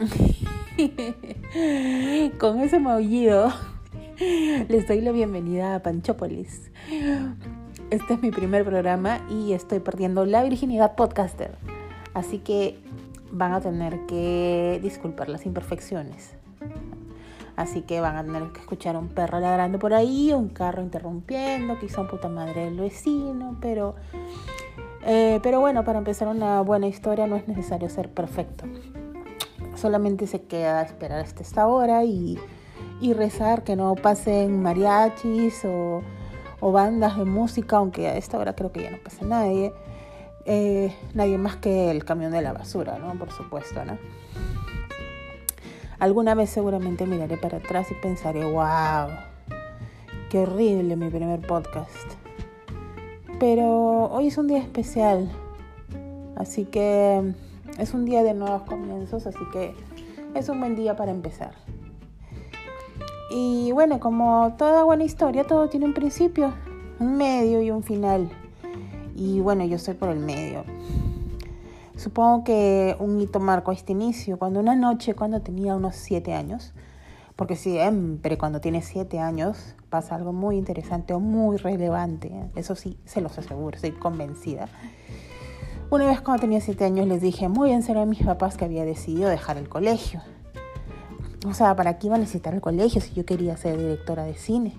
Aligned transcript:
Con 2.38 2.60
ese 2.60 2.78
maullido 2.78 3.52
les 4.68 4.88
doy 4.88 5.02
la 5.02 5.12
bienvenida 5.12 5.74
a 5.74 5.82
Panchópolis. 5.82 6.70
Este 7.90 8.14
es 8.14 8.22
mi 8.22 8.30
primer 8.30 8.64
programa 8.64 9.20
y 9.28 9.52
estoy 9.52 9.80
perdiendo 9.80 10.24
la 10.24 10.42
virginidad 10.42 10.94
podcaster. 10.94 11.50
Así 12.14 12.38
que 12.38 12.78
van 13.30 13.52
a 13.52 13.60
tener 13.60 14.06
que 14.06 14.80
disculpar 14.82 15.28
las 15.28 15.44
imperfecciones. 15.44 16.32
Así 17.56 17.82
que 17.82 18.00
van 18.00 18.16
a 18.16 18.24
tener 18.24 18.52
que 18.52 18.60
escuchar 18.60 18.96
un 18.96 19.08
perro 19.08 19.38
ladrando 19.38 19.78
por 19.78 19.92
ahí, 19.92 20.32
un 20.32 20.48
carro 20.48 20.82
interrumpiendo, 20.82 21.78
quizá 21.78 22.00
un 22.00 22.06
puta 22.06 22.30
madre 22.30 22.64
del 22.64 22.80
vecino, 22.80 23.58
pero, 23.60 23.96
eh, 25.04 25.40
pero 25.42 25.60
bueno, 25.60 25.84
para 25.84 25.98
empezar 25.98 26.28
una 26.28 26.62
buena 26.62 26.86
historia 26.86 27.26
no 27.26 27.36
es 27.36 27.46
necesario 27.46 27.90
ser 27.90 28.08
perfecto 28.08 28.64
solamente 29.80 30.26
se 30.26 30.42
queda 30.42 30.82
esperar 30.82 31.20
hasta 31.20 31.42
esta 31.42 31.66
hora 31.66 32.04
y, 32.04 32.38
rezar 33.14 33.64
que 33.64 33.76
no 33.76 33.94
pasen 33.94 34.62
mariachis 34.62 35.64
o, 35.64 36.02
bandas 36.60 37.16
de 37.16 37.24
música, 37.24 37.78
aunque 37.78 38.06
a 38.08 38.16
esta 38.16 38.38
hora 38.38 38.54
creo 38.54 38.70
que 38.70 38.82
ya 38.82 38.90
no 38.90 38.98
pasa 38.98 39.24
nadie. 39.24 39.72
Eh, 40.44 40.94
nadie 41.14 41.38
más 41.38 41.56
que 41.56 41.90
el 41.90 42.04
camión 42.04 42.32
de 42.32 42.42
la 42.42 42.52
basura, 42.52 42.98
¿no? 42.98 43.14
Por 43.18 43.30
supuesto, 43.32 43.84
¿no? 43.84 43.98
Alguna 45.98 46.34
vez 46.34 46.50
seguramente 46.50 47.06
miraré 47.06 47.36
para 47.36 47.58
atrás 47.58 47.90
y 47.90 47.94
pensaré, 47.94 48.44
wow, 48.44 49.08
qué 50.30 50.40
horrible 50.40 50.96
mi 50.96 51.10
primer 51.10 51.40
podcast. 51.46 52.14
Pero 53.38 54.06
hoy 54.10 54.28
es 54.28 54.38
un 54.38 54.46
día 54.46 54.58
especial, 54.58 55.30
así 56.36 56.64
que 56.64 57.34
es 57.80 57.94
un 57.94 58.04
día 58.04 58.22
de 58.22 58.34
nuevos 58.34 58.62
comienzos, 58.62 59.26
así 59.26 59.38
que 59.52 59.74
es 60.34 60.48
un 60.48 60.60
buen 60.60 60.76
día 60.76 60.96
para 60.96 61.10
empezar. 61.10 61.54
Y 63.30 63.72
bueno, 63.72 64.00
como 64.00 64.54
toda 64.58 64.84
buena 64.84 65.04
historia, 65.04 65.44
todo 65.44 65.68
tiene 65.68 65.86
un 65.86 65.94
principio, 65.94 66.52
un 66.98 67.16
medio 67.16 67.62
y 67.62 67.70
un 67.70 67.82
final. 67.82 68.28
Y 69.16 69.40
bueno, 69.40 69.64
yo 69.64 69.76
estoy 69.76 69.94
por 69.94 70.10
el 70.10 70.18
medio. 70.18 70.64
Supongo 71.96 72.44
que 72.44 72.96
un 72.98 73.20
hito 73.20 73.40
marcó 73.40 73.72
este 73.72 73.92
inicio, 73.92 74.38
cuando 74.38 74.60
una 74.60 74.76
noche, 74.76 75.14
cuando 75.14 75.40
tenía 75.40 75.74
unos 75.74 75.96
siete 75.96 76.34
años, 76.34 76.72
porque 77.36 77.56
siempre 77.56 78.36
cuando 78.36 78.60
tienes 78.60 78.84
siete 78.84 79.20
años 79.20 79.74
pasa 79.88 80.16
algo 80.16 80.32
muy 80.32 80.56
interesante 80.56 81.14
o 81.14 81.20
muy 81.20 81.56
relevante, 81.56 82.32
eso 82.56 82.74
sí, 82.74 82.98
se 83.06 83.20
los 83.20 83.38
aseguro, 83.38 83.76
estoy 83.76 83.92
convencida. 83.92 84.68
Una 85.90 86.06
vez 86.06 86.20
cuando 86.20 86.42
tenía 86.42 86.60
7 86.60 86.84
años 86.84 87.08
les 87.08 87.20
dije 87.20 87.48
muy 87.48 87.72
en 87.72 87.82
serio 87.82 88.02
a 88.02 88.06
mis 88.06 88.22
papás 88.22 88.56
que 88.56 88.64
había 88.64 88.84
decidido 88.84 89.28
dejar 89.28 89.56
el 89.56 89.68
colegio. 89.68 90.22
O 91.48 91.52
sea, 91.52 91.74
¿para 91.74 91.98
qué 91.98 92.06
iba 92.06 92.14
a 92.14 92.18
necesitar 92.20 92.54
el 92.54 92.60
colegio 92.60 93.00
si 93.00 93.12
yo 93.12 93.26
quería 93.26 93.56
ser 93.56 93.76
directora 93.76 94.22
de 94.22 94.34
cine? 94.34 94.78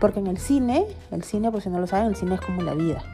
Porque 0.00 0.18
en 0.18 0.26
el 0.26 0.38
cine, 0.38 0.84
el 1.12 1.22
cine, 1.22 1.52
por 1.52 1.62
si 1.62 1.70
no 1.70 1.78
lo 1.78 1.86
saben, 1.86 2.08
el 2.08 2.16
cine 2.16 2.34
es 2.34 2.40
como 2.40 2.62
la 2.62 2.74
vida. 2.74 3.04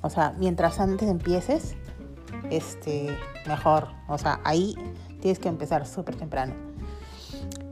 O 0.00 0.08
sea, 0.08 0.34
mientras 0.38 0.80
antes 0.80 1.10
empieces, 1.10 1.76
este, 2.48 3.14
mejor. 3.46 3.88
O 4.08 4.16
sea, 4.16 4.40
ahí 4.44 4.76
tienes 5.20 5.38
que 5.38 5.48
empezar 5.48 5.86
súper 5.86 6.16
temprano. 6.16 6.54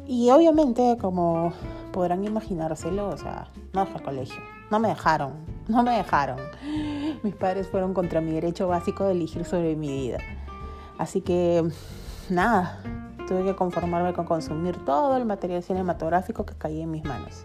Y 0.07 0.29
obviamente, 0.29 0.99
como 1.01 1.55
podrán 1.91 2.23
imaginárselo, 2.23 3.09
o 3.09 3.17
sea, 3.17 3.49
no 3.73 3.87
dejé 3.87 3.97
el 3.97 4.03
colegio. 4.03 4.43
No 4.71 4.79
me 4.79 4.89
dejaron, 4.89 5.33
no 5.69 5.83
me 5.83 5.97
dejaron. 5.97 6.39
Mis 7.23 7.35
padres 7.35 7.69
fueron 7.69 7.95
contra 7.95 8.21
mi 8.21 8.33
derecho 8.33 8.69
básico 8.69 9.05
de 9.05 9.13
elegir 9.13 9.45
sobre 9.45 9.77
mi 9.77 9.89
vida. 9.89 10.19
Así 10.99 11.21
que, 11.21 11.65
nada, 12.31 12.81
tuve 13.27 13.45
que 13.45 13.57
conformarme 13.57 14.13
con 14.13 14.25
consumir 14.27 14.77
todo 14.85 15.17
el 15.17 15.25
material 15.25 15.63
cinematográfico 15.63 16.47
que 16.47 16.55
caía 16.55 16.85
en 16.85 16.91
mis 16.91 17.05
manos. 17.05 17.45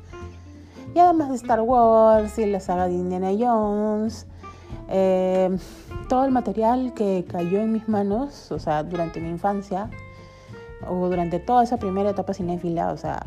Y 0.93 0.99
además 0.99 1.29
de 1.29 1.35
Star 1.35 1.61
Wars 1.61 2.37
y 2.37 2.45
la 2.45 2.59
saga 2.59 2.87
de 2.87 2.93
Indiana 2.93 3.29
Jones, 3.37 4.27
eh, 4.89 5.57
todo 6.09 6.25
el 6.25 6.31
material 6.31 6.93
que 6.93 7.25
cayó 7.29 7.59
en 7.59 7.71
mis 7.71 7.87
manos, 7.87 8.51
o 8.51 8.59
sea, 8.59 8.83
durante 8.83 9.21
mi 9.21 9.29
infancia, 9.29 9.89
o 10.87 11.07
durante 11.07 11.39
toda 11.39 11.63
esa 11.63 11.77
primera 11.77 12.09
etapa 12.09 12.33
cinéfila, 12.33 12.91
o 12.91 12.97
sea, 12.97 13.25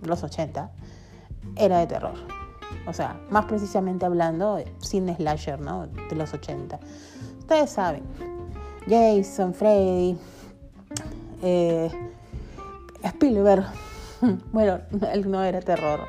los 0.00 0.22
80, 0.22 0.70
era 1.56 1.78
de 1.78 1.86
terror. 1.86 2.41
O 2.86 2.92
sea, 2.92 3.20
más 3.30 3.44
precisamente 3.46 4.04
hablando, 4.04 4.58
cine 4.78 5.14
slasher, 5.16 5.60
¿no? 5.60 5.86
De 5.86 6.16
los 6.16 6.32
80. 6.34 6.78
Ustedes 7.38 7.70
saben, 7.70 8.02
Jason, 8.88 9.54
Freddy, 9.54 10.16
eh, 11.42 11.90
Spielberg. 13.02 13.64
bueno, 14.52 14.80
él 15.12 15.30
no 15.30 15.42
era 15.42 15.60
terror, 15.60 16.00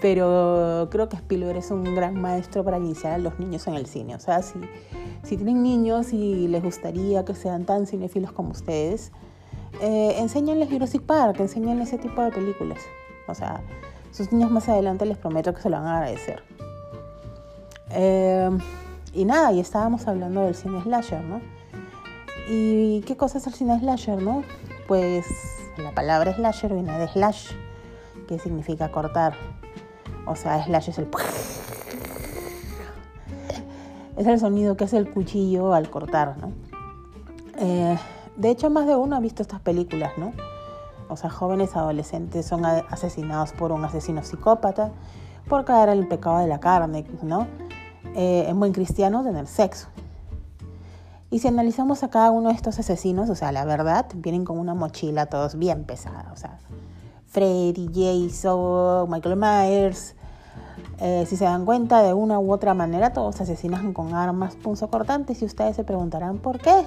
pero 0.00 0.88
creo 0.90 1.08
que 1.08 1.16
Spielberg 1.16 1.58
es 1.58 1.70
un 1.70 1.94
gran 1.94 2.20
maestro 2.20 2.64
para 2.64 2.78
iniciar 2.78 3.14
a 3.14 3.18
los 3.18 3.38
niños 3.38 3.66
en 3.66 3.74
el 3.74 3.86
cine. 3.86 4.14
O 4.14 4.20
sea, 4.20 4.42
si, 4.42 4.58
si 5.22 5.36
tienen 5.36 5.62
niños 5.62 6.12
y 6.12 6.48
les 6.48 6.62
gustaría 6.62 7.24
que 7.24 7.34
sean 7.34 7.64
tan 7.64 7.86
cinéfilos 7.86 8.32
como 8.32 8.50
ustedes, 8.50 9.12
eh, 9.80 10.16
enséñenles 10.18 10.68
Jurassic 10.68 11.02
Park, 11.02 11.40
enséñenles 11.40 11.88
ese 11.88 11.98
tipo 11.98 12.22
de 12.22 12.30
películas. 12.30 12.80
O 13.26 13.34
sea, 13.34 13.62
sus 14.12 14.32
niños 14.32 14.50
más 14.50 14.68
adelante 14.68 15.06
les 15.06 15.18
prometo 15.18 15.54
que 15.54 15.62
se 15.62 15.70
lo 15.70 15.76
van 15.76 15.86
a 15.86 15.96
agradecer. 15.98 16.42
Eh, 17.90 18.50
y 19.12 19.24
nada, 19.24 19.52
y 19.52 19.60
estábamos 19.60 20.06
hablando 20.06 20.42
del 20.42 20.54
cine 20.54 20.82
slasher, 20.82 21.22
¿no? 21.22 21.40
¿Y 22.48 23.00
qué 23.02 23.16
cosa 23.16 23.38
es 23.38 23.46
el 23.46 23.54
cine 23.54 23.78
slasher, 23.78 24.22
no? 24.22 24.42
Pues 24.86 25.26
la 25.76 25.92
palabra 25.92 26.34
slasher 26.34 26.72
viene 26.72 26.96
de 26.98 27.08
slash, 27.08 27.50
que 28.28 28.38
significa 28.38 28.90
cortar. 28.90 29.34
O 30.26 30.36
sea, 30.36 30.62
slash 30.64 30.90
es 30.90 30.98
el... 30.98 31.08
Es 34.16 34.26
el 34.26 34.38
sonido 34.38 34.76
que 34.76 34.84
hace 34.84 34.98
el 34.98 35.10
cuchillo 35.10 35.72
al 35.72 35.88
cortar, 35.88 36.36
¿no? 36.36 36.52
Eh, 37.56 37.96
de 38.36 38.50
hecho, 38.50 38.68
más 38.68 38.86
de 38.86 38.94
uno 38.94 39.16
ha 39.16 39.20
visto 39.20 39.40
estas 39.40 39.60
películas, 39.60 40.12
¿no? 40.18 40.32
O 41.10 41.16
sea, 41.16 41.30
jóvenes 41.30 41.76
adolescentes 41.76 42.46
son 42.46 42.64
asesinados 42.64 43.52
por 43.52 43.72
un 43.72 43.84
asesino 43.84 44.22
psicópata 44.22 44.90
por 45.48 45.64
caer 45.64 45.90
en 45.90 45.98
el 45.98 46.08
pecado 46.08 46.38
de 46.38 46.46
la 46.46 46.60
carne, 46.60 47.06
¿no? 47.22 47.46
Eh, 48.14 48.46
en 48.48 48.58
buen 48.58 48.72
cristiano 48.72 49.22
tener 49.22 49.46
sexo. 49.46 49.88
Y 51.30 51.38
si 51.38 51.48
analizamos 51.48 52.02
a 52.02 52.10
cada 52.10 52.30
uno 52.30 52.48
de 52.48 52.54
estos 52.54 52.78
asesinos, 52.78 53.30
o 53.30 53.34
sea, 53.34 53.52
la 53.52 53.64
verdad, 53.64 54.06
vienen 54.16 54.44
con 54.44 54.58
una 54.58 54.74
mochila 54.74 55.26
todos 55.26 55.56
bien 55.56 55.84
pesada, 55.84 56.30
o 56.32 56.36
sea, 56.36 56.58
Freddy, 57.28 57.88
Jason, 57.94 59.08
Michael 59.08 59.36
Myers, 59.36 60.16
eh, 60.98 61.24
si 61.26 61.36
se 61.36 61.44
dan 61.44 61.64
cuenta 61.64 62.02
de 62.02 62.12
una 62.12 62.40
u 62.40 62.52
otra 62.52 62.74
manera, 62.74 63.12
todos 63.12 63.40
asesinan 63.40 63.92
con 63.92 64.14
armas 64.14 64.56
punzocortantes 64.56 65.40
y 65.40 65.44
ustedes 65.44 65.76
se 65.76 65.84
preguntarán, 65.84 66.38
¿por 66.38 66.58
qué? 66.58 66.84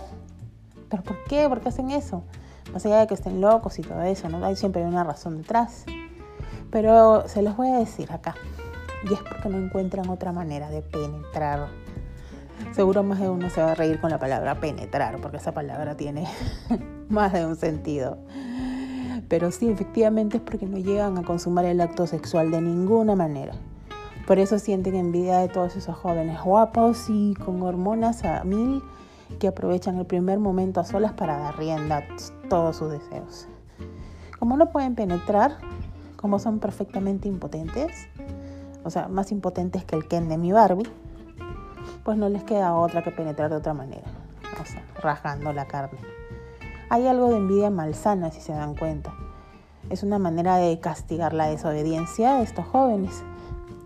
¿Pero 0.89 1.03
por 1.03 1.23
qué? 1.23 1.47
¿Por 1.47 1.61
qué 1.61 1.69
hacen 1.69 1.89
eso? 1.89 2.23
Más 2.71 2.85
allá 2.85 2.99
de 2.99 3.07
que 3.07 3.13
estén 3.13 3.41
locos 3.41 3.77
y 3.79 3.81
todo 3.81 4.01
eso, 4.03 4.29
¿no? 4.29 4.43
Hay 4.45 4.55
siempre 4.55 4.83
una 4.83 5.03
razón 5.03 5.37
detrás. 5.37 5.85
Pero 6.71 7.27
se 7.27 7.41
los 7.41 7.57
voy 7.57 7.69
a 7.69 7.77
decir 7.77 8.11
acá. 8.11 8.35
Y 9.09 9.13
es 9.13 9.19
porque 9.21 9.49
no 9.49 9.57
encuentran 9.57 10.09
otra 10.09 10.31
manera 10.31 10.69
de 10.69 10.81
penetrar. 10.81 11.67
Seguro 12.71 13.03
más 13.03 13.19
de 13.19 13.29
uno 13.29 13.49
se 13.49 13.61
va 13.61 13.73
a 13.73 13.75
reír 13.75 13.99
con 13.99 14.09
la 14.09 14.17
palabra 14.17 14.59
penetrar, 14.59 15.19
porque 15.19 15.37
esa 15.37 15.51
palabra 15.53 15.95
tiene 15.95 16.25
más 17.09 17.33
de 17.33 17.45
un 17.45 17.55
sentido. 17.55 18.17
Pero 19.27 19.51
sí, 19.51 19.69
efectivamente 19.69 20.37
es 20.37 20.43
porque 20.43 20.65
no 20.65 20.77
llegan 20.77 21.17
a 21.17 21.23
consumar 21.23 21.65
el 21.65 21.81
acto 21.81 22.07
sexual 22.07 22.51
de 22.51 22.61
ninguna 22.61 23.15
manera. 23.15 23.53
Por 24.25 24.39
eso 24.39 24.57
sienten 24.57 24.95
envidia 24.95 25.39
de 25.39 25.49
todos 25.49 25.75
esos 25.75 25.95
jóvenes 25.97 26.41
guapos 26.41 27.09
y 27.09 27.33
con 27.33 27.61
hormonas 27.61 28.23
a 28.23 28.43
mil 28.45 28.81
que 29.39 29.47
aprovechan 29.47 29.97
el 29.97 30.05
primer 30.05 30.39
momento 30.39 30.79
a 30.79 30.83
solas 30.83 31.13
para 31.13 31.37
dar 31.37 31.57
rienda 31.57 31.97
a 31.97 32.47
todos 32.49 32.77
sus 32.77 32.91
deseos. 32.91 33.47
Como 34.39 34.57
no 34.57 34.71
pueden 34.71 34.95
penetrar, 34.95 35.57
como 36.15 36.39
son 36.39 36.59
perfectamente 36.59 37.27
impotentes, 37.27 38.07
o 38.83 38.89
sea, 38.89 39.07
más 39.07 39.31
impotentes 39.31 39.85
que 39.85 39.95
el 39.95 40.07
Ken 40.07 40.29
de 40.29 40.37
mi 40.37 40.51
Barbie, 40.51 40.89
pues 42.03 42.17
no 42.17 42.29
les 42.29 42.43
queda 42.43 42.75
otra 42.75 43.03
que 43.03 43.11
penetrar 43.11 43.49
de 43.49 43.57
otra 43.57 43.73
manera, 43.73 44.07
o 44.61 44.65
sea, 44.65 44.83
rajando 45.01 45.53
la 45.53 45.65
carne. 45.65 45.99
Hay 46.89 47.07
algo 47.07 47.29
de 47.29 47.37
envidia 47.37 47.69
malsana 47.69 48.31
si 48.31 48.41
se 48.41 48.53
dan 48.53 48.75
cuenta. 48.75 49.13
Es 49.89 50.03
una 50.03 50.19
manera 50.19 50.57
de 50.57 50.79
castigar 50.79 51.33
la 51.33 51.47
desobediencia 51.47 52.35
de 52.35 52.43
estos 52.43 52.65
jóvenes, 52.65 53.23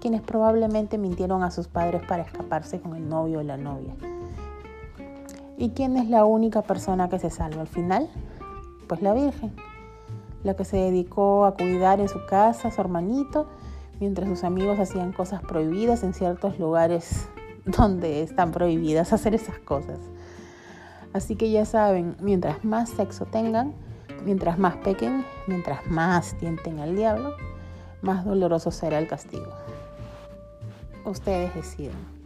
quienes 0.02 0.22
probablemente 0.22 0.98
mintieron 0.98 1.44
a 1.44 1.52
sus 1.52 1.68
padres 1.68 2.02
para 2.08 2.24
escaparse 2.24 2.80
con 2.80 2.96
el 2.96 3.08
novio 3.08 3.40
o 3.40 3.44
la 3.44 3.58
novia. 3.58 3.96
¿Y 5.60 5.72
quién 5.72 5.98
es 5.98 6.08
la 6.08 6.24
única 6.24 6.62
persona 6.62 7.10
que 7.10 7.18
se 7.18 7.32
salva 7.32 7.62
al 7.62 7.68
final? 7.68 8.08
Pues 8.88 9.02
la 9.02 9.16
Virgen, 9.16 9.56
la 10.44 10.56
que 10.56 10.64
se 10.64 10.78
dedicó 10.78 11.46
a 11.46 11.56
cuidar 11.56 12.00
en 12.00 12.08
su 12.08 12.24
casa 12.28 12.68
a 12.68 12.72
su 12.72 12.80
hermanito, 12.80 13.48
mientras 14.00 14.30
sus 14.30 14.44
amigos 14.44 14.78
hacían 14.80 15.14
cosas 15.14 15.42
prohibidas 15.42 16.04
en 16.04 16.14
ciertos 16.14 16.60
lugares 16.60 17.28
donde 17.66 18.22
están 18.22 18.52
prohibidas 18.52 19.14
hacer 19.14 19.34
esas 19.34 19.58
cosas. 19.58 19.98
Así 21.12 21.36
que 21.36 21.50
ya 21.50 21.66
saben, 21.66 22.16
mientras 22.22 22.64
más 22.64 22.92
sexo 22.92 23.26
tengan, 23.26 23.74
mientras 24.24 24.60
más 24.60 24.76
pequen, 24.78 25.26
mientras 25.48 25.88
más 25.88 26.38
tienten 26.38 26.80
al 26.80 26.96
diablo, 26.96 27.36
más 28.04 28.26
doloroso 28.26 28.70
será 28.70 29.00
el 29.00 29.08
castigo. 29.08 29.52
Ustedes 31.04 31.56
deciden. 31.56 32.17